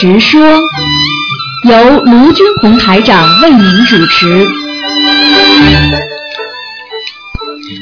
[0.00, 0.40] 直说，
[1.64, 4.48] 由卢军红台长为您主持。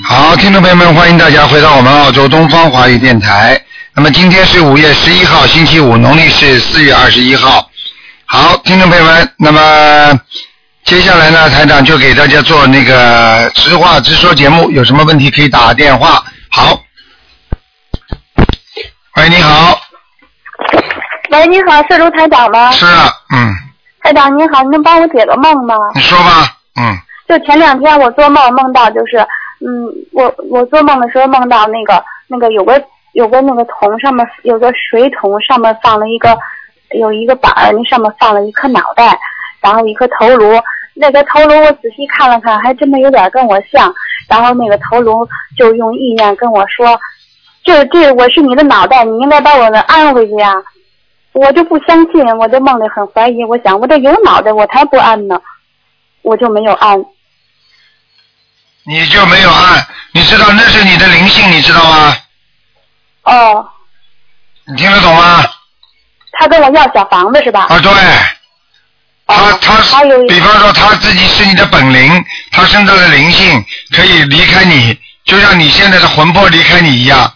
[0.03, 3.57] 好，听众朋友们，欢迎大家回到我们澳洲东方华语电台。
[3.95, 7.71] 那么今天是五月十一号，星期五，农历是四月二十一号。
[8.25, 10.21] 好，听众朋友们，那么
[10.85, 16.25] 接下来呢，台长就给大家做那个直话直说节目，有什么问题可以打电话。
[16.51, 16.83] 好，
[19.15, 19.81] 喂，你好，
[21.31, 22.71] 喂，你好，是卢台长吗？
[22.71, 23.53] 是啊，嗯，
[24.01, 25.75] 台长您好，您能帮我解个梦吗？
[25.95, 26.97] 你说吧，嗯，
[27.29, 29.19] 就前两天我做梦梦到就是，
[29.61, 32.83] 嗯，我我做梦的时候梦到那个那个有个
[33.13, 36.35] 有个那个桶上面有个水桶上面放了一个
[36.99, 39.19] 有一个板儿，那上面放了一颗脑袋，
[39.61, 40.59] 然后一颗头颅。
[40.95, 43.93] 那个头颅我仔细看了看，还真的有点跟我像。
[44.29, 46.99] 然后那个头颅就用意念跟我说
[47.63, 50.53] ：“这这我是你的脑袋，你应该把我的安回去呀。”
[51.39, 55.41] 我就不相信，我在梦里很怀疑，我想我这有脑袋，我才不按呢，
[56.23, 56.99] 我就没有按。
[58.83, 62.17] 你就没有按，你知道那是你的灵性，你知道吗？
[63.23, 63.71] 哦，
[64.67, 65.45] 你听得懂吗？
[66.33, 67.67] 他跟我要小房子是吧？
[67.69, 67.93] 啊，对。
[69.27, 72.11] 他哦他还有比方说他自己是你的本灵，
[72.51, 73.65] 他身上的灵性
[73.95, 77.33] 可以离开你，就像你现在的魂魄离开你一样。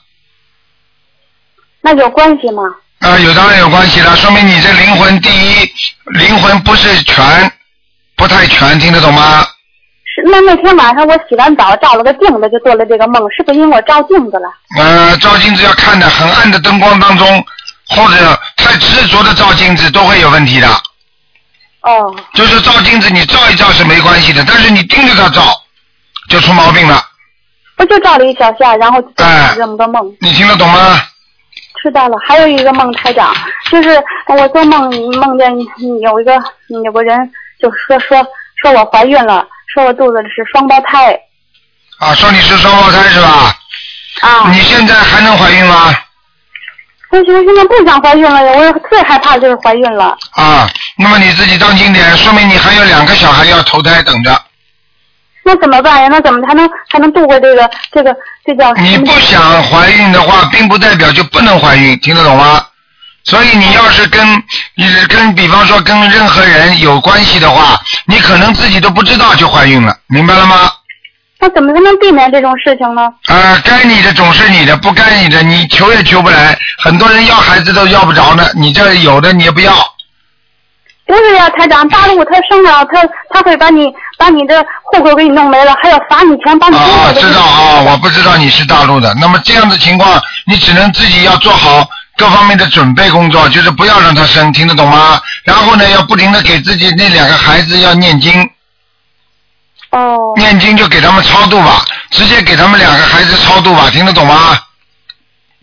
[1.82, 2.62] 那有关系吗？
[3.02, 5.72] 啊，有当然有关系了，说明你这灵魂第一，
[6.18, 7.52] 灵魂不是全，
[8.16, 9.44] 不太全，听得懂吗？
[10.04, 14.48] 是那那天晚上我洗完澡照了个镜子，就做了这个梦，是不是因为我照镜子了？
[14.78, 17.44] 呃，照镜子要看的很暗的灯光当中，
[17.88, 20.68] 或者太执着的照镜子都会有问题的。
[21.80, 25.52] 哦就是照镜子，你照一照是没关系的，但是你盯着它照，
[26.28, 27.04] 就出毛病了。
[27.78, 30.16] 我就照了一小下，然后就做了这么多梦。
[30.20, 31.02] 你听得懂吗？
[31.82, 33.34] 知道了，还有一个梦，台长，
[33.70, 34.88] 就是我做梦
[35.18, 35.52] 梦见
[36.00, 36.40] 有一个
[36.84, 37.18] 有个人
[37.60, 38.24] 就说说
[38.62, 39.44] 说我怀孕了，
[39.74, 41.18] 说我肚子里是双胞胎
[41.98, 43.52] 啊，说你是双胞胎是吧？
[44.20, 44.50] 啊。
[44.52, 45.92] 你现在还能怀孕吗？
[47.10, 50.16] 我我现在不想怀孕了，我最害怕就是怀孕了。
[50.36, 54.30] 啊，那么你自己当心点，说明你还有两个小孩要投胎等着。
[55.44, 56.08] 那怎么办呀？
[56.10, 58.14] 那怎么才能才能度过这个这个
[58.44, 58.72] 这叫？
[58.74, 62.64] 你不想怀孕的话，并不代表就不能怀孕，听得懂吗？
[63.24, 64.26] 所以你要是跟
[64.74, 70.70] 你跟比方说跟任何人有关系的话，你可能自己都不知道就怀孕了，明白了吗？
[71.38, 73.02] 那怎么才能避免这种事情呢？
[73.26, 76.56] 呃，该你的总是你的，不该你的你求也求不来。
[76.78, 79.72] 很多人要孩子都要不着呢，你这有的你也不要。
[81.12, 89.14] 不是呀，台长，大陆他生了，他他会把你把你的户口给你弄没了，还要罚你钱，把你工作啊，知道啊，我不知道你是大陆的。
[89.20, 91.86] 那么这样的情况，你只能自己要做好
[92.16, 95.20] 各方面的准备工作，就是不要让他生，听得懂吗？
[95.44, 98.32] 然后呢，要不停的给自己那两个孩子要念经。
[99.90, 100.32] 哦。
[100.38, 104.56] 念经就给他们超度吧，直接给他们两个孩子超度吧，听得懂吗？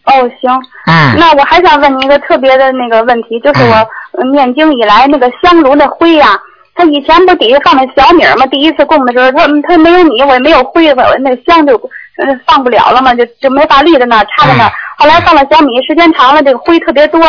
[0.03, 0.51] 哦，行。
[0.85, 1.15] 嗯。
[1.17, 3.87] 那我还想问您一个特别的那个问题，就是我呃
[4.25, 6.39] 念经以来那个香炉的灰呀、
[6.75, 8.45] 它以前不底下放那小米儿吗？
[8.47, 11.75] 第一次供的时候，它它没有米，我也没有灰，我那香就
[12.17, 14.71] 嗯放不了了嘛，就就没法立在那儿插在那儿。
[14.97, 17.19] 后来放了小米，时间长了，这个灰特别多。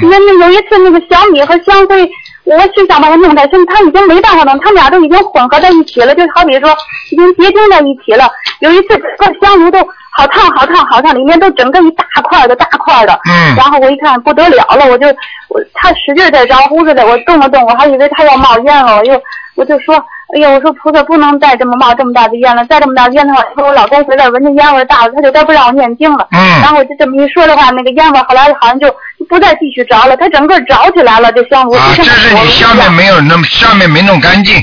[0.00, 2.08] 那那有一次那个小米和香灰，
[2.44, 6.68] 我是想把它弄开，现在它已经没办法弄，它们俩都已经混合在一起了，就好比说
[7.10, 8.28] 已经结晶在一起了。
[8.60, 9.78] 有一次整个香炉都
[10.16, 13.18] 好烫好烫好烫，里面都整个一大块的大块的。
[13.28, 15.06] 嗯然后我一看不得了了，我就
[15.48, 19.20] 我他使劲在着呼着的，我动了动，我还以为他要冒烟了，我又
[19.54, 19.94] 我就说，
[20.34, 26.26] 哎呀，我说菩萨不能再这么冒这么大的烟了，再这么大的烟的话，以后我老公回来闻着烟味大了，他就该不让我念经了。
[26.32, 28.86] 嗯然后我就这么一说的话，那个烟味后来好像就
[29.28, 31.74] 不再继续着了，它整个着起来了，这香炉。
[31.74, 34.56] 啊，这是你下面没有弄，下面没弄干净，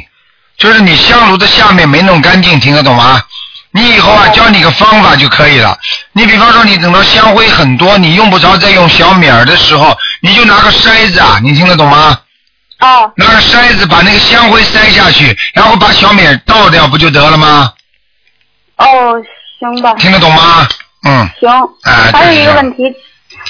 [0.58, 3.22] 就是你香炉的下面没弄干净，听得懂吗？
[3.72, 5.78] 你以后啊，教你个方法就可以了。
[6.14, 12.18] 你比方说，你等到香灰很多，你用不着再用小米儿的时候，你就拿个筛子啊，你听得懂吗？
[12.80, 13.12] 哦。
[13.16, 17.72] 拿个筛子把那个香灰筛下去，然后把小米倒掉，不就得了吗？
[18.78, 19.22] 哦，
[19.60, 19.94] 行吧。
[19.96, 20.68] 听得懂吗？
[21.08, 21.30] 嗯。
[21.40, 21.50] 行。
[21.50, 22.84] 啊还有一个问题，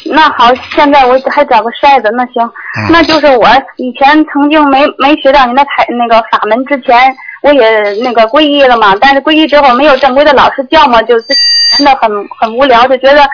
[0.05, 2.45] 那好，现在我还找个筛子，那行，
[2.77, 3.47] 嗯那就是我
[3.77, 12.09] 以前曾经没没学到您的台那个法门之前，我也那个皈依了嘛，但是皈依之后没有正规的老师教嘛，就真的很
[12.39, 13.27] 很无聊，就觉得。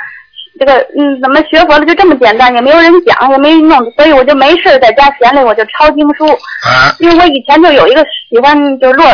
[0.60, 6.26] 这个嗯，怎么学佛了就这么简单，也没有人讲，也没弄，所以我就没事在家闲着我就抄经书。
[6.28, 6.96] 啊。
[7.00, 9.06] 因为我以前就有一个喜欢，就落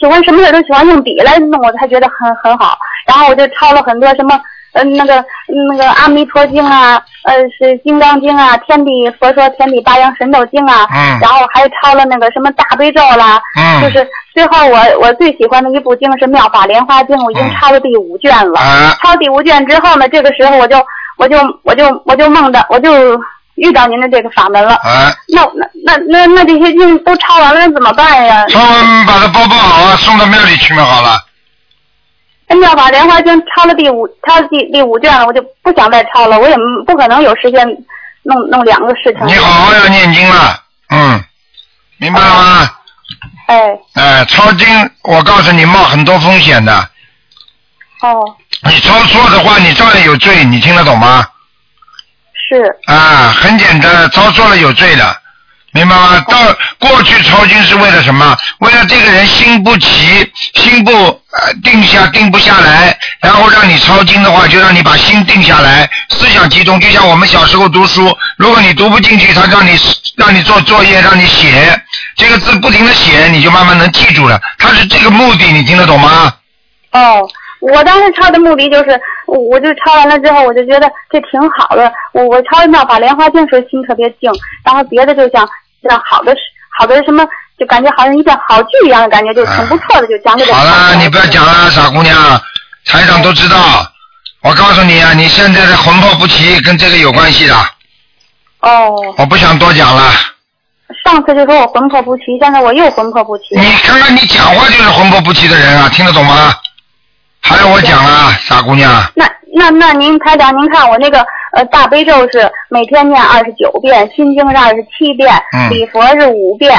[0.00, 2.78] 喜欢什么事都喜欢用笔来弄，我才觉得很很好。
[3.06, 4.40] 然后我就抄了很多什么，
[4.72, 5.24] 嗯、那个
[5.70, 18.60] 那个阿弥陀经啊，呃是《金刚经》啊，《天地佛说天地八阳神咒经》啊，嗯然后还抄了那个什么大悲咒啦，嗯就是最后我我最喜欢的一部经是《妙法莲花经》，我已经嗯抄了第五卷了。
[18.60, 20.76] 啊，抄第五卷之后呢，这个时候我就
[21.16, 23.18] 我就我就我就梦到我就
[23.54, 24.74] 遇到您的这个法门了。
[24.74, 28.44] 啊，那那那那那这些经都抄完了，那怎么办呀？
[28.50, 31.16] 抄完把它包包好啊，送到庙里去嘛，好了。
[32.48, 36.56] 那妙法莲花经抄了第五抄第第五卷了，我就不想再抄了，我也
[36.86, 37.66] 不可能有时间
[38.22, 39.26] 弄弄两个事情。
[39.26, 41.24] 你好好要念经了，嗯，
[41.98, 42.70] 明白了吗？
[43.46, 44.66] 哎哎，抄经，
[45.02, 46.72] 我告诉你冒很多风险的。
[48.02, 51.26] 哦你抄错的话，你照样有罪，你听得懂吗？
[52.48, 55.16] 是啊，很简单，抄错了有罪的，
[55.76, 56.24] 明白吗？
[56.26, 56.36] 到
[56.78, 58.34] 过去抄经是为了什么？
[58.60, 66.80] 为了这个人心不齐，心不呃定下定不下来，然后让你抄经的话，就让你把心定下来，思想集中。
[66.80, 69.76] 就像我们小时候读书，如果你读不进去，他让你
[70.16, 71.78] 让你做作业，让你写
[72.16, 74.40] 这个字不停的写，你就慢慢能记住了。
[74.58, 76.32] 他是这个目的，你听得懂吗？
[76.92, 77.28] 哦。
[77.58, 81.90] 我当时抄的目的就是，我我就抄完了之后，我就觉得这挺好的。
[82.12, 84.30] 我我抄一下，把莲花经时候心特别静，
[84.62, 85.48] 然后别的就像
[85.88, 86.34] 像好的
[86.78, 87.24] 好的什么，
[87.58, 92.14] 就感觉好像一件好剧一样的感觉，就挺不错的，就讲给他好了，你不要讲了，傻姑娘，
[92.84, 93.56] 台长都知道。
[94.42, 97.54] 我告诉你啊，你现在的魂魄不齐跟这个有关系的，
[98.60, 100.12] 哦，我不想多讲了。
[101.04, 103.44] 上次就说我魂魄不齐，现在我又魂魄不齐。
[103.58, 106.54] 你看看你讲话就是魂魄不齐的人啊，听得懂吗？
[107.40, 108.92] 还要我讲啊，傻姑娘。
[109.16, 116.70] 那那那您台长，您看我那个呃大悲咒是每天念二十九遍，心经是二十七遍，嗯礼佛是五遍，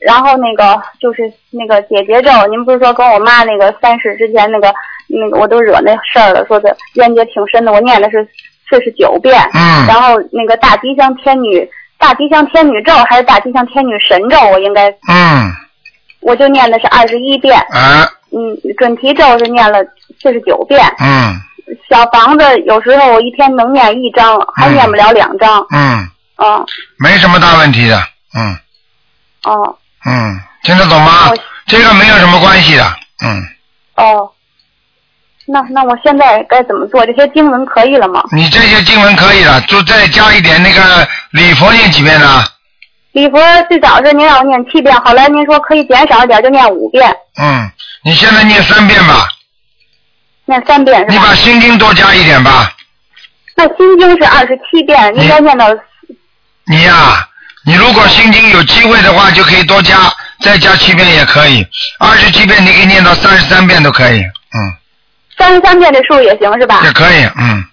[0.00, 4.72] 然后那个就是那个解结咒，您不是说跟我妈那个三世之前那个
[5.08, 8.26] 那个我都惹那事儿了，说的冤结挺深的，我念的是
[8.68, 9.86] 四十九遍，嗯。
[9.86, 11.68] 然后那个大吉祥天女
[11.98, 15.52] 大吉祥天女咒还是大吉祥天女神咒，我应该嗯，
[16.22, 19.84] 我就念的是二十一遍，啊，嗯，准提咒是念了
[20.18, 20.80] 四十九遍。
[20.98, 21.34] 嗯
[21.88, 25.66] 小房子有时候我一天能念一张，还念不了两张。
[25.70, 26.66] 嗯，嗯，
[26.98, 27.96] 没什么大问题的，
[28.34, 28.56] 嗯
[29.44, 29.76] 哦
[30.06, 31.32] 嗯，听得懂吗？
[31.66, 32.84] 这个没有什么关系的，
[33.24, 33.42] 嗯，
[33.96, 34.30] 哦，
[35.46, 37.04] 那那我现在该怎么做？
[37.06, 38.22] 这些经文可以了吗？
[38.32, 42.44] 你这些经文可以了，就再加一点那个礼佛念几遍呢？
[43.12, 43.38] 礼佛
[43.68, 47.08] 最早是您让我念七遍，后来您说可以减少一点，就念五遍，
[47.40, 47.70] 嗯，
[48.02, 49.28] 你现在念三遍吧，
[50.46, 51.12] 念三遍是吧？
[51.12, 52.70] 你把心经多加一点吧。
[53.56, 55.66] 那心经是二十七遍，应该念到
[56.66, 57.26] 你呀、
[57.64, 59.96] 你如果心经有机会的话，就可以多加，
[60.40, 61.64] 再加七遍也可以，
[61.98, 64.58] 二十七遍你可以念到三十三遍都可以，嗯，
[65.38, 66.80] 三十三遍的数也行是吧？
[66.84, 67.64] 也可以，嗯，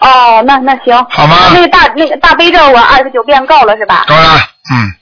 [0.00, 0.94] 哦，那那行。
[1.08, 4.04] 好吗那个大那个大悲咒我二十九遍够了是吧？
[4.06, 4.36] 够了，
[4.70, 4.92] 嗯，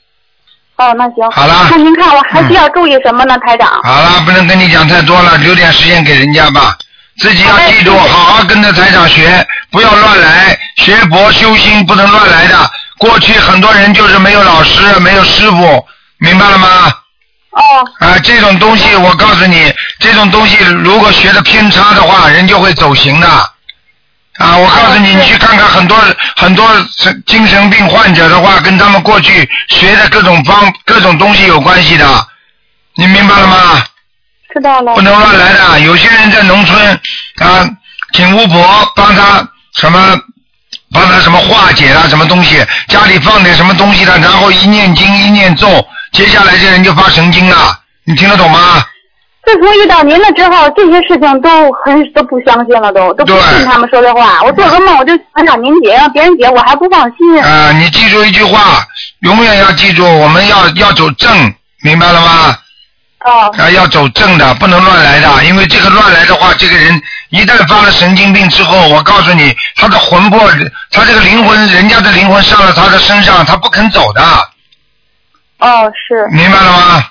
[0.77, 1.29] 哦，那行。
[1.31, 3.81] 好了那您看我还需要注意什么呢，台长？
[3.83, 6.77] 好了，不能跟你讲太多了，留点时间给人家吧。
[7.17, 10.57] 自己要记住，好好好跟着台长学，不要乱来。
[10.77, 12.71] 学佛修心不能乱来的。
[12.97, 15.85] 过去很多人就是没有老师，没有师傅，
[16.17, 16.67] 明白了吗？
[17.51, 17.61] 哦，
[17.99, 23.27] 啊，这种东西我告诉你，这种东西如果学的偏差的话，人就会走形的。
[23.27, 25.97] 啊，我告诉你，哦你去看看很多
[26.37, 26.67] 很多
[27.27, 32.27] 精神病患者的话，跟他们过去学的各种方各种东西有关系的，
[32.95, 33.83] 你明白了吗？
[34.53, 35.01] 知道了不。
[35.01, 35.79] 能乱来的。
[35.81, 36.99] 有些人在农村
[37.39, 37.69] 啊，
[38.13, 39.99] 请巫婆帮他什么，
[40.93, 45.67] 帮他什么化解啊，什么东西，家里放点什么东西的，然后一念经一念咒，
[46.11, 47.77] 接下来这人就发神经了。
[48.03, 48.83] 你听得懂吗？
[49.43, 51.49] 自从遇到您了之后，这些事情都
[51.83, 54.39] 很都不相信了都，都不信他们说的话。
[54.43, 57.43] 我做个梦，我就想找您解，让别人解，我还不放心。
[57.43, 58.85] 啊、你记住一句话，
[59.21, 62.55] 永远要记住，我们要要走正，明白了吗？
[63.23, 70.49] 哦，啊，要走正的，不能乱来的，因为这个乱来的话，这个人一旦发了神经病之后，我告诉你，他的魂魄，
[70.89, 74.21] 他这个灵魂，人家的灵魂上了他的身上，他不肯走的，
[75.59, 77.05] 哦，是明白了吗？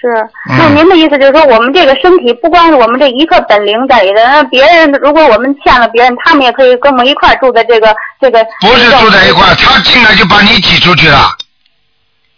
[0.00, 0.08] 是。
[0.50, 8.44] 嗯那您的意思就是说，我们这个身体不光是我们这一个本灵在里的，那别人如果我们欠了别人，他们也可以跟我们一块住在这个这个。
[8.60, 11.30] 不是住在一块，他进来就把你挤出去了，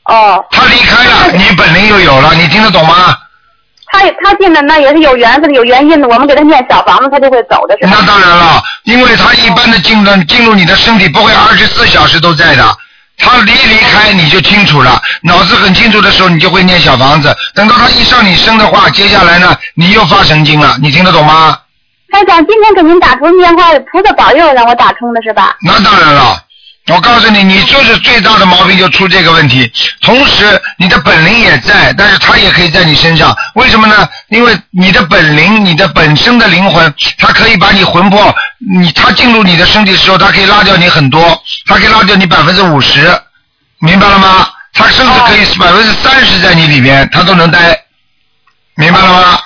[0.04, 3.16] 哦，他离开了，你本灵又有了，你听得懂吗？
[3.92, 6.08] 他他进来那也是有缘分的，有原因的。
[6.08, 7.96] 我们给他念小房子，他就会走的，是吧？
[7.98, 12.64] 那当然了，因为他一般的进入进入你的身体不会二十四小时都在的，
[13.18, 17.36] 他离离开你就清楚了，脑子很清楚的时候，你就会念小房子。
[17.54, 21.58] 等到他一上你身的话，接下来呢，你又发神经了，你听得懂吗？
[22.12, 25.56] 台长，今天给您打通电话，菩萨保佑让我打通的是吧？
[25.66, 26.40] 那当然了，
[26.90, 29.70] 我告诉你，你就是最大的毛病就出这个问题。
[30.00, 33.34] 同时，你的本领也在，但是它也可以在你身上。
[33.54, 34.08] 为什么呢？
[34.28, 43.00] 因为你的本领，你的本身的灵魂，它可以把你魂魄，你它进入你的身体的时候，它可以拉掉你很多，它可以拉掉你百分之五十，
[43.80, 44.48] 明白了吗？
[44.72, 47.58] 它甚至可以百分之三十在你里边，它都能待，
[48.76, 49.38] 明白了吗？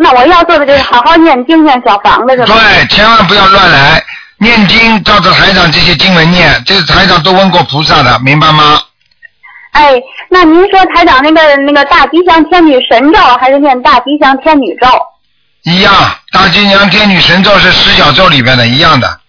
[0.00, 2.54] 那我要做的就是好好念经念小房子是吧？
[2.54, 4.02] 对，千万不要乱来。
[4.38, 8.80] 念经照着台长这些经文念，这是台长都问过菩萨的，明白吗？
[9.72, 9.94] 哎，
[10.30, 14.88] 那您说台长那个那个大吉祥天女神咒还是念大吉祥天女咒？
[15.64, 15.92] 一样，
[16.32, 19.20] 大吉祥天女神咒是十小咒里边的一样的，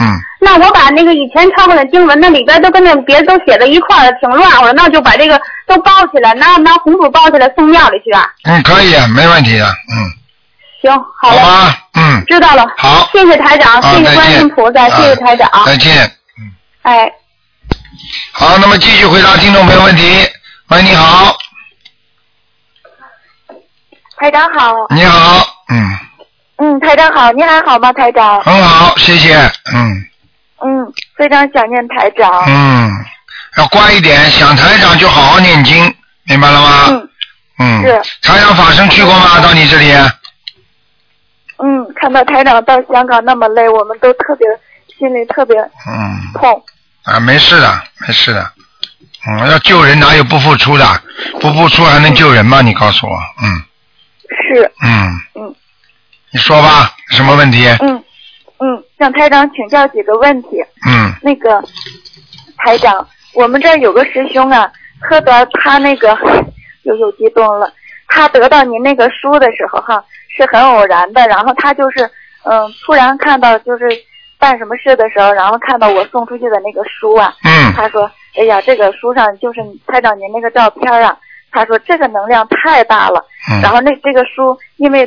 [0.00, 8.26] 嗯，那我把那个以前抄过的经文，那里边都跟那别的都写在一块儿了，挺乱乎的，那就把这个都包起来，拿拿红布包起来送庙里去啊。
[8.44, 10.10] 嗯，可以，没问题的，嗯，
[10.82, 12.66] 行，好嘞，好吧，嗯，知道了。
[12.76, 13.08] 好。
[13.12, 15.48] 谢谢台长，好谢谢观音菩萨，谢谢台长。
[15.64, 16.04] 再见。
[16.38, 16.52] 嗯。
[16.82, 17.12] 哎，
[18.32, 20.28] 好，那么继续回答听众朋友问题。
[20.68, 21.36] 喂，你好，
[24.18, 25.98] 台长好，你好，嗯，
[26.58, 27.92] 嗯，台长好，您还好吗？
[27.92, 29.36] 台长，很好，谢谢，
[29.72, 30.08] 嗯。
[30.64, 32.90] 嗯，非常想念台长，嗯，
[33.58, 36.86] 要乖一点，想台长就好好念经，明白了吗？
[36.90, 37.08] 嗯。
[37.58, 38.02] 嗯，是。
[38.22, 39.38] 台长法身去过吗？
[39.40, 39.92] 到你这里？
[42.02, 44.46] 嗯，看到台长到香港那么累，我们都特别
[44.98, 46.62] 心里特别嗯，痛，
[47.04, 48.44] 啊，没事的，没事的。
[49.28, 50.84] 嗯，要救人哪有不付出的？
[51.40, 52.60] 不付出还能救人吗？
[52.60, 53.62] 你告诉我，嗯
[54.28, 55.54] 是，嗯嗯
[56.32, 57.68] 你说吧，什么问题？
[57.80, 58.02] 嗯
[58.58, 60.48] 嗯，向台长请教几个问题。
[60.88, 61.62] 嗯那个
[62.56, 64.70] 台长，我们这儿有个师兄啊，
[65.08, 66.18] 特得他那个
[66.82, 67.72] 又又激动了，
[68.08, 70.04] 他得到您那个书的时候哈，
[70.36, 72.04] 是很偶然的，然后他就是
[72.44, 73.86] 嗯，突然看到就是
[74.38, 81.16] 办什么事的时候，然后看到我送出去的那个书啊，嗯他说：“哎呀，这个书上就是拍到您那个照片啊。”
[81.52, 83.24] 他说：“这个能量太大了。”
[83.62, 85.06] 然嗯后那这个书因为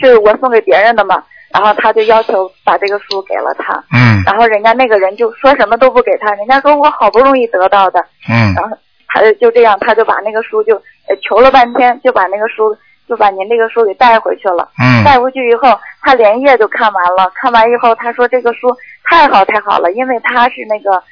[0.00, 3.74] 是我送给别人的嘛，然后他就要求把这个书给了他。
[3.92, 10.74] 嗯然后人家那个人就说什么都不给他，人家说我好不容易得到的，嗯然后他就这样，他就把那个书就
[11.08, 12.76] 呃求了半天，就把那个书
[13.08, 14.68] 就把您这个书给带回去了。
[14.82, 21.02] 嗯带回去以后，他连夜就看完了，看完以后他说这个书太好太好了，因为他是那个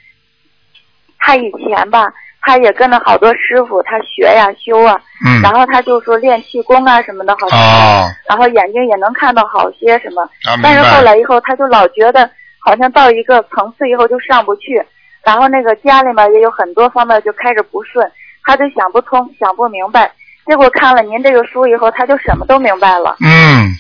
[1.18, 7.58] 他以前吧，他也跟着好多师傅，他学呀修啊，嗯然后他就说练气功啊什么的，好像。
[7.58, 11.02] 哦然后眼睛也能看到好些什么，啊，明但是后。
[11.02, 14.82] 来以后，他就老觉得好像到一个层次以后就上不去，
[15.22, 18.10] 然后那个家里面也有很多方面就开始不顺，
[18.42, 20.10] 他就想不通，想不明白。
[20.46, 23.16] 结果看了您这个书以后，他就什么都明白了。
[23.20, 23.74] 嗯，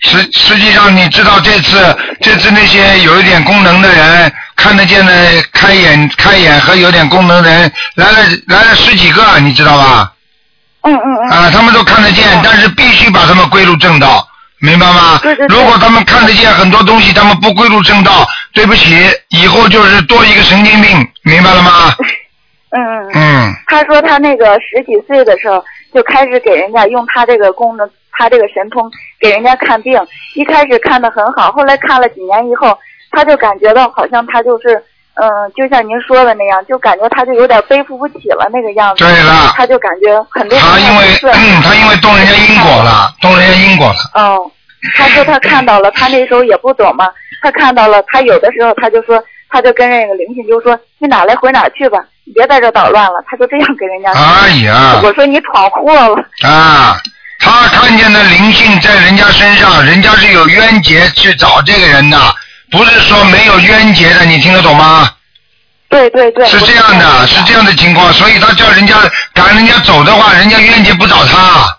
[0.00, 5.12] 实实际上你知道这次这次那些有一点功能的人看得见的
[5.52, 10.12] 开眼开眼和有点功能的人来了来了十几个，你知道吧？
[10.82, 11.30] 嗯嗯嗯。
[11.30, 14.26] 啊，他们都看得见，但是必须把他们归入正道，
[14.58, 15.18] 明白吗？
[15.22, 18.96] 对对对如果他们看得见很多东西，他们不归入正道，对不起，
[19.30, 21.94] 以后就是多一个神经病，明白了吗？
[22.70, 23.12] 嗯嗯嗯。
[23.14, 32.76] 嗯他说他那个十几岁的时候就开始给人家用他这个功能，他这个神通给人家看病，一开始看的很好，后来看了几年以后，
[33.12, 34.76] 他就感觉到好像他就是，
[35.14, 39.04] 嗯，就像您说的那样，就感觉他就有点背负不起了那个样子。
[39.04, 43.94] 对了他就感觉很多他因为事情不顺他因为动人家因果了，动人家因果了。
[44.14, 44.50] 哦，
[44.96, 47.08] 他说他看到了，他那时候也不懂嘛，
[47.40, 54.22] 他看到了，他有的时候他就说，他就跟那个灵性就说，你哪来回哪去吧，你别在这捣乱了，他就这样给人家说。
[54.22, 56.16] 哎呀，我说你闯祸了。
[56.48, 56.96] 啊，
[57.40, 62.18] 他看见的灵性在人家身上，人家是有冤结去找这个人的，
[62.70, 65.08] 不是说没有冤结的，你听得懂吗？
[65.88, 66.46] 对对对。
[66.46, 68.96] 是这样的，是这样的情况，所以他叫人家
[69.34, 71.78] 赶人家走的话，人家冤结不找他。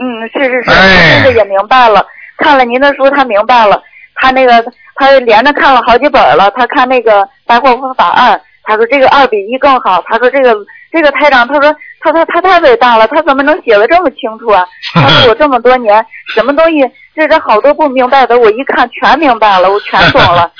[0.00, 2.04] 嗯，是是是，哎他现在也明白了，
[2.38, 3.82] 看了您的书，他明白了，
[4.14, 8.32] 他那个他连着看了好几本了，他看那个《白话佛法二》，
[8.68, 10.54] 他说这个二比一更好，他说这个
[10.92, 14.62] 这个台长，他说他他他太伟大了，他怎么能写的这么清楚啊？
[14.92, 20.52] 他说我这么多年什么东西，这这好多不明白的，我一看全明白了，我全懂了。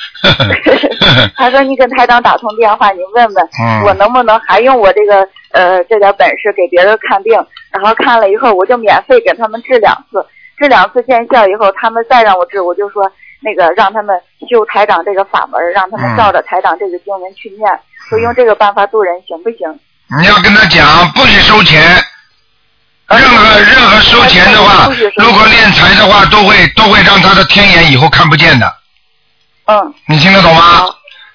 [1.36, 7.34] 他说你跟台长打通电话，你问问、嗯我能不能还用我这个呃这点本事给别人看病，
[7.70, 10.24] 然后看了以后我就免费给他们治两次，
[10.58, 13.10] 治两次见效以后，他们再让我治，我就说
[13.40, 17.70] 那个让他们修台长这个法门，让他们嗯照着台长这个经文去念，
[18.08, 19.58] 说用这个办法渡人行不行？
[20.20, 21.82] 你要跟他讲，不许收钱，
[23.08, 28.74] 任何任何收钱的话，如果敛财的话，都会都会让他的天眼以后看不见的。
[29.66, 30.86] 嗯你听得懂吗？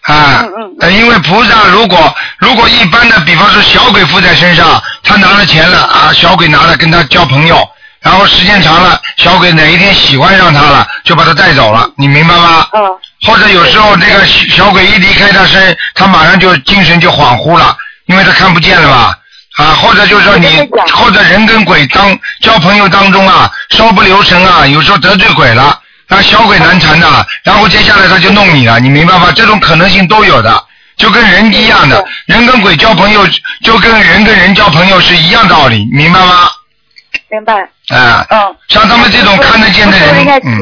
[0.01, 7.70] 啊，嗯嗯呃因为菩萨如果如果一般的，比方说小鬼附在身上，他拿了钱了啊，小鬼拿了跟他交朋友，
[8.01, 12.68] 然后时间长了，小鬼哪一天喜欢上他了，就把他带走了，你明白吗？
[12.74, 12.82] 嗯
[13.25, 17.75] 或者有时候这个小鬼一离开他身，他马上就精神就恍惚了，
[18.08, 19.15] 因为他看不见了嘛。
[19.56, 20.48] 啊，或者就是说你
[20.96, 29.32] 或者人跟鬼当交朋友当中啊，稍不留神啊，有时候得罪鬼了，那小鬼难缠的，然后接下来他就弄你了，你明白吗？
[29.36, 30.63] 这种可能性都有的，
[30.98, 33.27] 就跟人一样的，人跟鬼交朋友，
[33.63, 36.50] 就跟人跟人交朋友是一样道理，明白吗？
[37.30, 37.53] 明白。
[37.89, 40.60] 啊，嗯，像他们这种看得见的人嗯。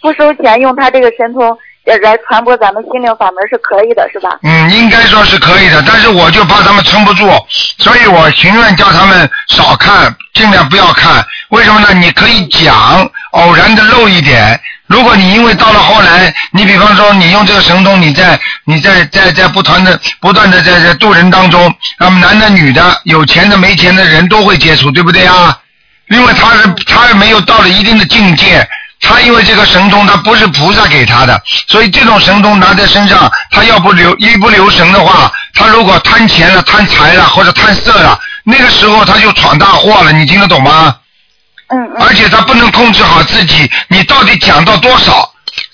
[0.00, 1.58] 不收钱，用他这个神通呃
[1.98, 4.38] 来传播咱们心灵法门是可以的，是吧？
[4.42, 7.28] 嗯，应该说是可以的，但是我就怕他们撑不住，
[7.78, 11.24] 所以我情愿叫他们少看，尽量不要看。
[11.50, 11.92] 为什么呢？
[11.94, 14.60] 你可以讲，偶然的漏一点。
[14.86, 25.56] 如果你因为到了后来，你比方说你用这个神通，你在你在在在不断的不断的在在渡人当中，那么男的女的，有钱的没钱的人都会接触，对不对啊？
[26.08, 28.66] 因为他是他还没有到了一定的境界，
[29.00, 40.94] 他因为这个神通他不是菩萨给他的，所以这种神通拿在身上，他要不留一不留神的话，他如果贪钱了、贪财了或者贪色了，那个时候他就闯大祸了，你听得懂吗？
[41.72, 45.28] 嗯嗯而且他不能控制好自己，你到底讲到多少？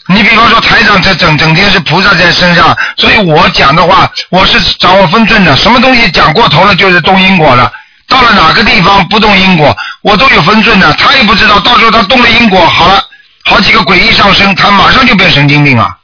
[0.08, 7.72] 你比方说台长这整整天是菩萨在身上，所以我讲的话我是掌握分寸的，什么东西讲过头了就是动因果了。
[8.08, 10.92] 到了哪个地方不动因果，我都有分寸的。
[10.92, 13.02] 他也不知道，到时候他动了因果，好了，
[13.46, 15.96] 好几个诡异上升，他马上就变神经病了。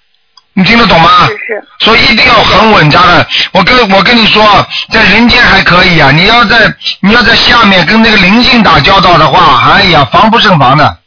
[0.55, 1.27] 你听得懂吗？
[1.27, 1.65] 是是。
[1.81, 3.27] 所以一定要很稳扎的。
[3.53, 10.99] 我跟我跟你说，在人间还可以啊，你要在你要在下面跟那个灵性打交道的话，哎呀，防不胜防的。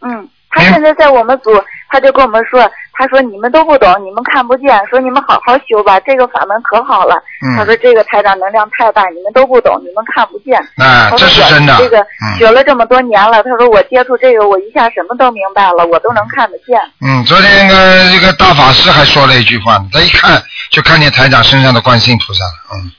[0.00, 1.50] 嗯，他现在在我们组，
[1.94, 7.14] 他就跟我们说，他说你们都不懂，你们看不见，说你们好好修吧，这个法门可好了。
[7.46, 10.58] 嗯他说这个台长能量太大，你们都不懂，你们看不见。
[10.76, 11.76] 哎，他说我这是真的。
[11.78, 16.80] 这个嗯学了这么多年了，他说我接触这个，我一下什么都明白了，我都能看得见。
[17.00, 22.50] 嗯，昨天那个这个大法师还说了一句话呢，他一看就看见台长身上的观世音菩萨了。
[22.74, 22.90] 嗯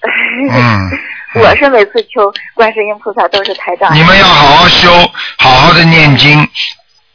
[0.50, 3.94] 嗯，我是每次求观世音菩萨都是台长。
[3.94, 4.90] 你们要好好修，
[5.36, 6.48] 好好的念经。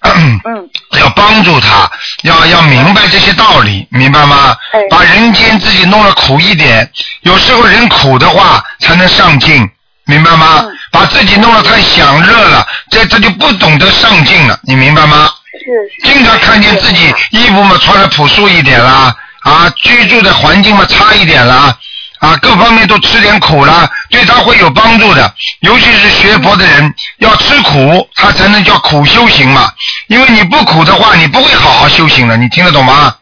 [0.04, 0.40] 嗯
[1.00, 1.90] 要帮助他，
[2.24, 4.56] 要要明白这些道理，明白吗？
[4.74, 6.90] 哎把人间自己弄得苦一点，
[7.22, 9.68] 有时候人苦的话才能上进，
[10.06, 10.62] 明白吗？
[10.64, 15.28] 嗯把自己弄得太享乐了，这这就不懂得上进了，你明白吗？
[15.54, 16.14] 是是。
[16.14, 21.76] 经常看见自己衣服嘛穿的朴素一点啦，啊，居住的环境嘛差一点啦，
[22.24, 25.30] 啊，各方面都吃点苦了，对他会有帮助的。
[25.60, 29.70] 尤其是学佛的人，要吃苦，他才能叫苦修行嘛。
[30.08, 32.38] 因为你不苦的话，你不会好好修行的。
[32.38, 33.14] 你听得懂吗？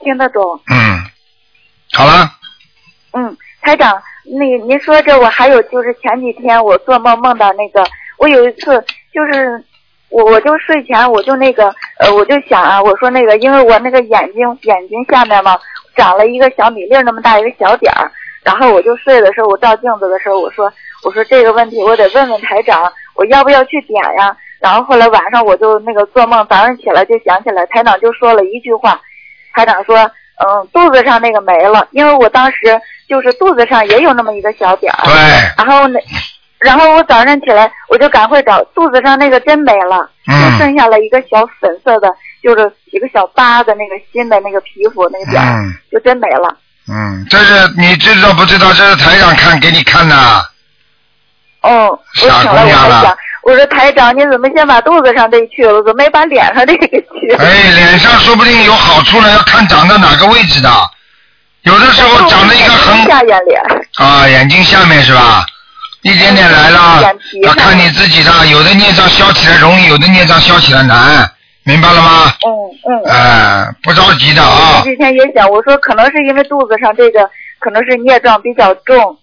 [0.00, 0.42] 听得懂。
[0.68, 1.00] 嗯，
[1.92, 2.28] 好了，
[3.12, 9.64] 嗯，台长，那您说这我还有就是前几天我做梦梦到那个，我有一次就是
[10.08, 15.56] 我我就睡前我就那个呃我就想啊，我说那个因为我那个眼睛眼睛下面嘛
[15.94, 18.10] 长了一个小米粒那么大一个小点儿，
[18.44, 24.36] 然后我就睡的时候我照镜子的时候我说我说这个问题我得问问台长，我要不要去点呀？
[24.60, 29.00] 然后后来晚上我就那个做梦，早上起来就想起来台长就说了一句话，
[29.54, 30.10] 台长说。
[30.36, 32.56] 嗯，肚子上那个没了，因为我当时
[33.08, 35.14] 就是肚子上也有那么一个小点儿，对，
[35.56, 36.00] 然后那，
[36.58, 46.58] 然后我早上起来我就赶快找，肚子上那个真没了，嗯就剩下了一个小粉色的，就是一个小疤的那个新的那个皮肤那个点儿，嗯就真没了。
[46.88, 48.72] 嗯，这是你知道不知道？
[48.72, 50.16] 这是台长看给你看的。
[51.62, 57.38] 哦，我请傻了，我姑娘了还想，我说台长，你怎么先把肚子上这去了，怎么没把脸上这个去了？
[57.38, 60.70] 哎，脸上说不定有好处呢，要看长在哪个位置的。
[61.62, 63.62] 有的时候长了一个横下眼脸。
[63.96, 65.46] 啊，眼睛下面是吧？
[66.02, 67.02] 一点点来了
[67.44, 68.46] 要看你自己的。
[68.48, 71.26] 有的孽障消起来容易，有的孽障消起来难，
[71.64, 72.32] 明白了吗？
[72.46, 72.48] 嗯
[72.92, 73.10] 嗯。
[73.10, 74.84] 哎，不着急的啊我。
[74.84, 79.18] 这几天也想，我说可能是因为肚子上这个可能是孽障比较重。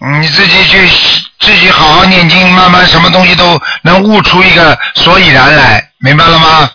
[0.00, 0.78] 嗯你自己去
[1.38, 6.70] 自己好好念经，慢慢什么东西都能悟出一个所以然来，明白了吗？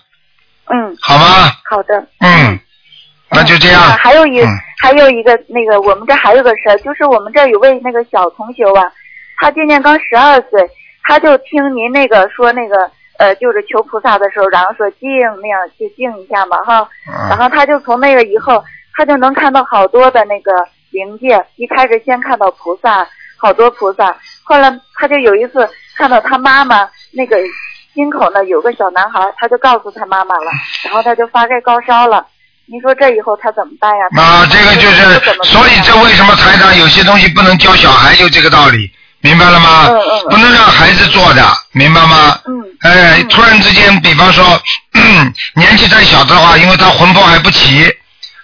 [0.71, 1.51] 嗯，好吗？
[1.69, 2.07] 好的。
[2.21, 2.59] 嗯，
[3.29, 3.81] 那就这样。
[3.81, 4.47] 啊还有一、嗯
[4.81, 8.89] 还有一个那个，我们这还有个事儿，就是我们这儿有位那个小同学啊，
[9.37, 10.65] 他今年刚十二岁，
[11.03, 15.09] 他就听您那个说那个呃，就是求菩萨的时候，然后说静
[15.41, 16.87] 那样去静一下嘛哈，
[17.29, 18.63] 然嗯后他就从那个以后，
[18.95, 20.51] 他就能看到好多的那个
[20.91, 23.05] 灵界，一开始先看到菩萨，
[23.35, 27.35] 好多菩萨，后来他就有一次看到他妈妈那个
[27.93, 30.51] 心口呢有个小男孩，他就告诉他妈妈了，
[30.85, 32.25] 然后他就发这高烧了。
[32.71, 34.05] 您说这以后他怎么办呀？
[34.15, 35.03] 啊，这个就是，
[35.43, 38.89] 所以这为什么台长有些东西不能教小孩，就这个道理，
[39.21, 39.87] 明白了吗？
[39.89, 42.39] 嗯嗯嗯不能让孩子做的，明白吗？
[42.45, 44.61] 嗯哎，嗯突然之间，比方说
[45.55, 47.85] 年纪太小的话，因为他魂魄还不齐，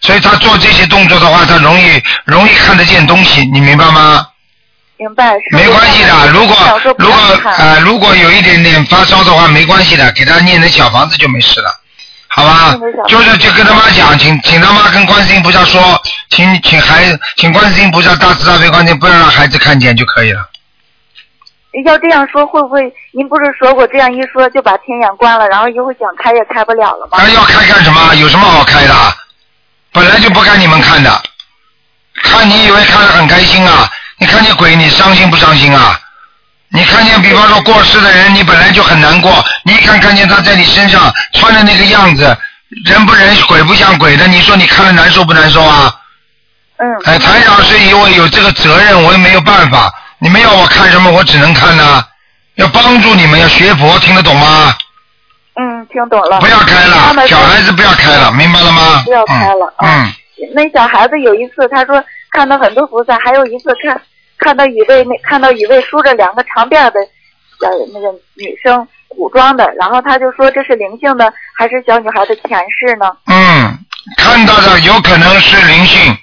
[0.02, 4.28] 所以他做这些动作的话，他容易容易看得见东西，你明白吗？
[4.98, 5.34] 明白？
[5.52, 6.56] 没关系的，如果
[6.98, 11.70] 如果呃如果有一点点发烧的话，没关系的，给他念点小房子就没事了，
[12.28, 12.78] 好吧？
[13.08, 20.50] 就是就跟他妈讲，请请他妈跟观世音菩萨说，请请孩请观世音菩萨大慈大悲观世音，不要让孩子看见就可以了。
[21.84, 22.94] 要这样说，会不会？
[23.12, 27.18] 您不是说过这样一说就把天眼关了，然后一会儿想开也开不了了吗？
[27.18, 28.16] 那要开干什么？
[28.16, 28.94] 有什么好开的？
[29.92, 31.22] 本来就不该你们看的，
[32.24, 33.90] 看你以为看得很开心啊？
[34.18, 36.00] 你看见鬼，你伤心不伤心啊？
[36.70, 42.38] 你看见比方说过世的人，你本来就很难过，你一看看见他在你身上穿的那个样子，
[42.86, 45.94] 人不人鬼不像鬼的，你说你看了难受不难受啊？
[46.78, 46.88] 嗯。
[47.06, 49.94] 哎，台长是因为有这个责任，我也没有办法。
[50.20, 52.04] 你们要我看什么，我只能看呐、
[52.56, 54.76] 要帮助你们，要学佛，听得懂吗？
[55.58, 56.40] 嗯，听懂了。
[56.40, 59.04] 不要开了，们小孩子不要开了，明白了吗？
[59.06, 60.14] 不要开了嗯。
[60.54, 64.02] 那小孩子有一次，他说看到很多菩萨，还有一次看
[64.38, 67.00] 看到一位那看到一位梳着两个长辫儿的
[67.62, 73.06] 小那个女生古装的，然后他就说这是灵性的还是小女孩的前世呢？
[73.28, 73.80] 嗯，
[74.18, 76.18] 看到的有可能是灵性，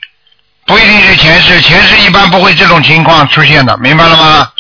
[0.67, 4.53] 不一定是前世，前世一般不会这种情况出现的，明白了吗？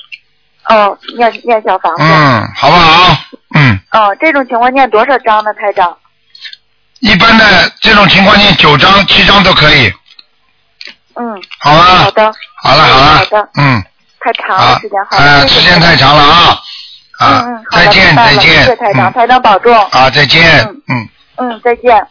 [0.68, 2.02] 哦，念念小房子。
[2.02, 3.16] 嗯，好不好？
[3.54, 5.96] 嗯，哦，这种情况念多少章呢，台长？
[7.00, 9.92] 一般的这种情况念九张、七张都可以，
[11.16, 11.84] 嗯，好吧？
[11.84, 13.82] 好的，好了好了，好的嗯，
[14.20, 16.62] 太长了时间，好啊，时间太长了啊，
[17.18, 19.74] 啊再见再见，谢谢台长，嗯，台长保重。
[19.90, 21.08] 啊再见，嗯嗯，
[21.50, 22.06] 嗯，再见。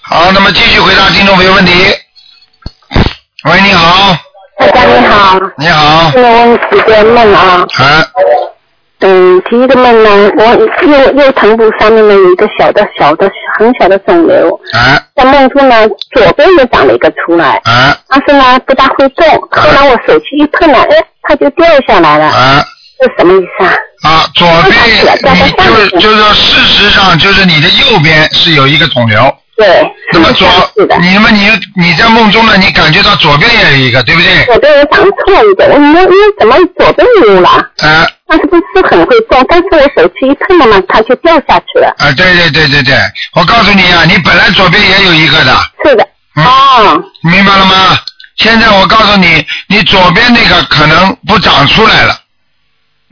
[0.00, 1.72] 好，那么继续回答听众朋友问题。
[3.48, 4.14] 喂，你好，
[4.58, 7.66] 大家你好，你好，现在问几个梦啊？
[7.78, 8.04] 啊，
[9.00, 10.44] 嗯，第一个梦呢，我
[10.86, 15.76] 右右臀部上面呢有一个小的小的很小的肿瘤，啊在梦中呢
[16.14, 22.62] 左边也长了一个出来，啊但是呢不大会动，后来我手去一碰呢，哎，它就掉下来了，啊。
[23.00, 23.72] 这什么意思啊？
[24.02, 24.74] 啊，左边
[25.22, 29.22] 你就是就是说，事实上就是你的右边是有一个肿瘤，
[29.56, 30.48] 对，那么左
[31.00, 34.44] 你们你你在梦中呢，你感觉到左边也有一个，对不对？
[34.46, 37.48] 左边也长错一个，我说你怎么左边有了？
[37.48, 38.06] 啊。
[38.30, 41.94] 但是不是很会动，但是我手去一碰了嘛，它就掉下去了。
[41.98, 42.94] 啊，对对对对对，
[43.34, 46.44] 我告诉你啊，你本来左边也有一个的，是的，嗯。
[46.44, 47.98] 哦，明白了吗？
[48.36, 52.18] 现在我告诉你，你左边那个可能不长出来了，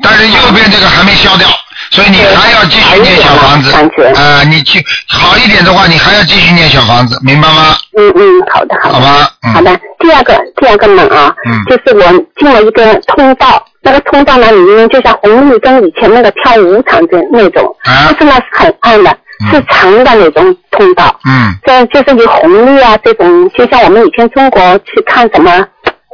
[0.02, 1.48] 但是右边这个还没消掉，
[1.90, 3.70] 所以你还要继续念小房子。
[3.72, 7.76] 感觉啊、你去好一点的话，你还要继续念小房子，明白吗？
[7.98, 8.22] 嗯嗯，
[8.52, 8.94] 好的好的。
[8.94, 9.52] 好吧，嗯。
[9.54, 19.10] 好的，第二个第二个门啊，嗯就是我进了一个通道，那个通道呢里面就像红绿灯以前那个跳舞场的那种，啊但是呢是很暗的，
[19.44, 25.66] 嗯是长的那种通道，嗯这就是有红绿啊这种，就像我们以前中国去看什么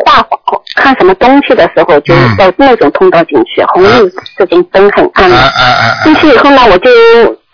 [0.04, 0.38] 画画
[0.76, 5.30] 看什么东西的时候，就在那种通道进去，红绿这种灯很暗
[6.04, 6.90] 进去以后呢，我就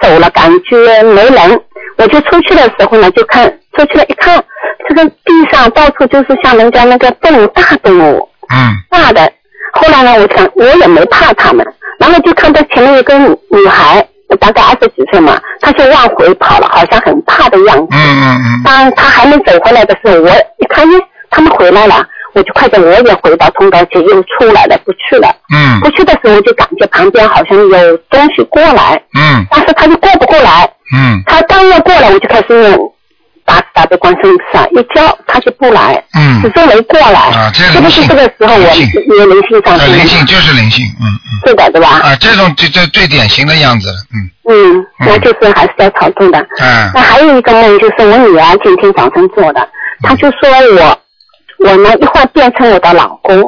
[0.01, 1.61] 走了，感觉没人，
[1.97, 4.43] 我就出去的时候呢，就看出去了一看，
[4.89, 8.75] 这个地上到处就是像人家那个动物大动物，嗯。
[8.91, 9.33] 大的。
[9.73, 11.65] 后来呢，我想我也没怕他们，
[11.99, 14.05] 然后就看到前面有个女女孩，
[14.41, 17.89] 大概二十几岁嘛，她就往回跑了，好像很怕的样子。
[17.91, 18.63] 嗯嗯嗯。
[18.65, 20.93] 当她还没走回来的时候，我一看，哎，
[21.31, 21.97] 他们回来了，
[22.35, 25.35] 我就快点我也回到通道去，又出来了，不去了。
[25.53, 30.69] 嗯不去的时候，就感觉旁边好像有东西过来，嗯但是他就过不过来。
[30.95, 32.79] 嗯他刚要过来，我就开始念
[33.45, 37.21] 大慈大悲观世音菩萨，一叫他就不来，嗯始终没过来。
[37.31, 39.79] 啊这是不是这个时候我灵性有灵性上？
[39.89, 41.89] 灵性就是灵性，嗯嗯是的，对吧？
[42.03, 44.17] 啊，这种这这最典型的样子了，嗯
[44.51, 46.39] 嗯，那就是还是要操纵的。
[46.61, 49.67] 嗯那还有一个梦，就是我女儿今天早晨做的，
[50.03, 50.99] 她就说我
[51.65, 53.39] 我呢一会儿变成我的老公，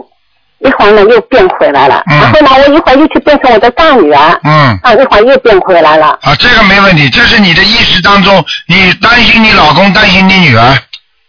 [0.61, 4.79] 一会儿呢又变回来了，嗯然后呢我一会儿又去变成我的大女儿，嗯。
[4.83, 6.19] 啊一会儿又变回来了。
[6.23, 10.77] 啊，这个没问题，这是你的意识当中，你担心你老公，担心你女儿，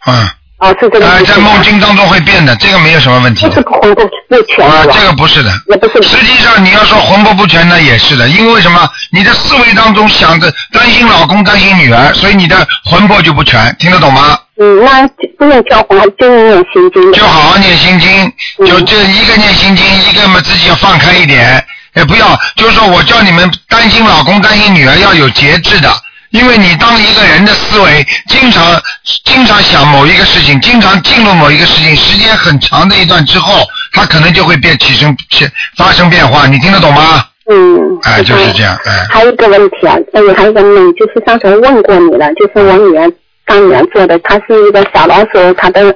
[0.08, 4.84] 嗯，啊，是这个在梦境当中会变的，这个没有什么问题的不是，魂魄不全啊？
[4.92, 5.52] 这个不是的。
[5.70, 8.90] 也不是实际上你要说魂魄不全呢，也是的，因为什么？
[9.12, 14.38] 你的思维当中想着担心老公、担心女儿，所以你的魂魄就不全，听得懂吗？
[14.62, 15.08] 嗯，那
[15.40, 17.14] 不用教红，还是就念心经。
[17.14, 25.90] 就好好念心经，嗯就这一个念心经，一个嘛自己要放开一点，也不要就是说我叫你们担心老公担心女儿要有节制的，
[26.30, 28.80] 因为你当一个人的思维经常
[29.26, 37.26] 经常想某一个事情，经常进入某一个事情，时间很长的一段之后，他可能就会变起生起发生变化，你听得懂吗？
[37.50, 43.12] 嗯，哎，就是这样，哎，还有一个问题啊，呃，还有一个问题，就是上次问过你了，就是我女儿
[43.52, 45.94] 帮女儿做的，他是一个小老鼠，他的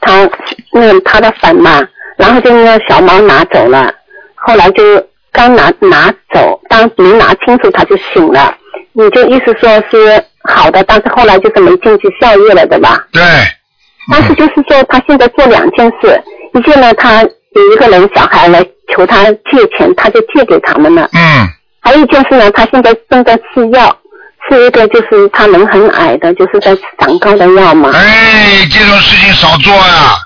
[0.00, 0.28] 他
[0.72, 1.80] 那个她的粉嘛，
[2.16, 3.94] 然后就那个小猫拿走了，
[4.34, 4.82] 后来就
[5.30, 8.52] 刚拿拿走，当没拿清楚，他就醒了，
[8.94, 13.06] 你就意思说是好的，但是后来就是没进去效业了，对吧？
[13.12, 13.22] 对，
[14.10, 16.20] 但是就是说，他现在做两件事，
[16.54, 18.60] 一件呢，他有一个人小孩来
[18.92, 21.46] 求他借钱，他就借给他们了；嗯，
[21.80, 23.96] 还有一件事呢，他现在正在吃药，
[24.50, 27.90] 是一个就是他人很矮的，就是在长高的药嘛。
[27.94, 30.18] 哎，这种事情少做呀，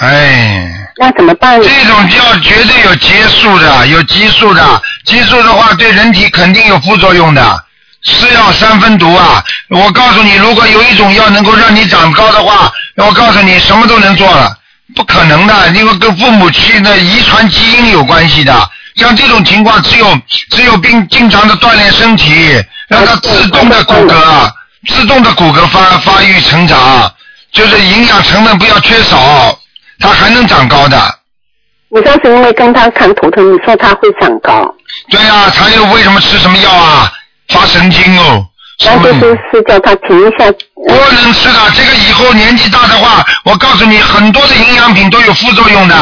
[0.00, 0.78] 哎。
[0.98, 1.66] 那怎么办呢？
[1.66, 7.64] 这种药绝对有激素的，有激素的，激素的话对人体肯定有副作用的。
[8.04, 9.42] 是药三分毒啊！
[9.70, 14.52] 我告诉你，如果有一种药能够让你长高的话，我告诉你什么都能做了，
[14.96, 18.52] 不可能的，因为跟父母亲的遗传基因有关系的。
[18.96, 20.18] 像这种情况，只有
[20.50, 22.60] 只有并经常的锻炼身体，
[22.92, 24.50] 让它自动的骨骼，
[24.86, 27.10] 自动的骨骼发发育成长，
[27.52, 29.58] 就是营养成分不要缺少，
[29.98, 30.96] 它还能长高的。
[31.88, 34.74] 你说是因为跟他看图腾，你说他会长高，
[35.10, 37.10] 对呀、他又为什么吃什么药啊？
[37.48, 38.46] 发神经哦。
[38.84, 40.50] 那就是是叫他停一下。
[40.74, 45.94] 不能吃的，这个以后年纪大的话，我告诉你，很多的营养品都有副作用的。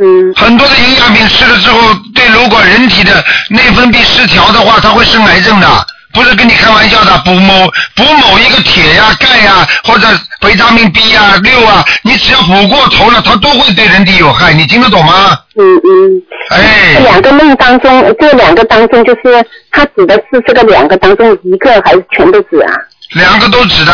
[0.00, 0.32] 嗯。
[0.34, 1.78] 很多的营养品吃了之后，
[2.14, 5.86] 对如果人体的内分泌失调的话，它会生癌症的。
[6.14, 10.06] 不是跟你开玩笑的，补某补某一个铁呀、钙呀，或者
[10.42, 14.52] 维他命 B 呀、六啊，你只要补过头了，它都会对人体有害。
[14.52, 15.34] 你听得懂吗？
[15.56, 16.22] 嗯嗯。
[16.50, 22.68] 哎这两个梦当中，这两个当中，就是他指的是这个两个当中一个，还是全都指啊？
[23.14, 23.92] 两个都指的。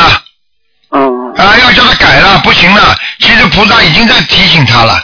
[0.88, 1.32] 哦。
[1.36, 2.96] 啊，要叫他改了，不行了。
[3.20, 5.00] 其实菩萨已经在提醒他了。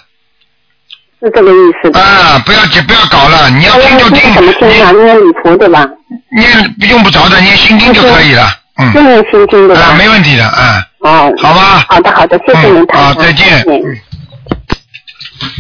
[1.25, 1.99] 是这个意思的。
[1.99, 4.93] 啊，不要不要搞了，你要听就听，怎么听啊？
[4.93, 5.89] 念礼佛对吧？
[6.37, 8.47] 念用不着的，念心经就可以了。
[8.77, 8.93] 嗯。
[8.93, 9.81] 就念心经对吧？
[9.81, 10.83] 啊，没问题的啊。
[11.01, 11.33] 哦。
[11.41, 11.85] 好吧。
[11.89, 13.23] 好的好的，谢谢您，台好，长。
[13.23, 13.65] 再见。
[13.67, 13.97] 嗯嗯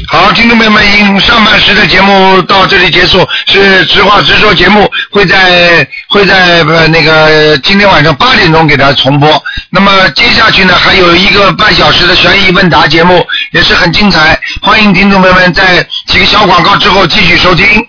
[0.08, 9.42] 好，听众朋友们，因上半时的节目到这里结束，是直话直说节目会在会在那个今天晚上八点钟给大家重播。
[9.70, 17.86] 那么接下去呢，还有一个半小时的悬疑问答节目，也是很精彩，欢迎听众朋友们在几个小广告之后继续收听。